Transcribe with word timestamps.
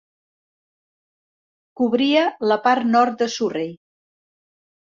Cobria 1.81 2.25
la 2.53 2.59
part 2.65 2.89
nord 2.97 3.21
de 3.23 3.31
Surrey. 3.37 3.73